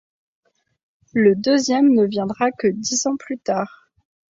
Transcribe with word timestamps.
Le 1.13 1.35
deuxième 1.35 1.93
ne 1.93 2.07
viendra 2.07 2.49
que 2.51 2.65
dix 2.65 3.05
ans 3.05 3.17
plus 3.17 3.37
tard. 3.37 3.91